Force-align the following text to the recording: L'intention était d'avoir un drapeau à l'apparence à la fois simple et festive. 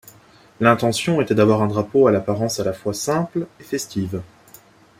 L'intention 0.59 1.21
était 1.21 1.35
d'avoir 1.35 1.61
un 1.61 1.67
drapeau 1.67 2.07
à 2.07 2.11
l'apparence 2.11 2.59
à 2.59 2.63
la 2.63 2.73
fois 2.73 2.91
simple 2.91 3.45
et 3.59 3.63
festive. 3.63 4.23